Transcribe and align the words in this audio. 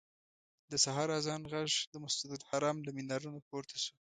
د 0.71 0.73
سهار 0.83 1.09
اذان 1.19 1.41
غږ 1.51 1.71
د 1.91 1.93
مسجدالحرام 2.03 2.77
له 2.85 2.91
منارونو 2.97 3.39
پورته 3.47 3.75
شو. 3.83 3.93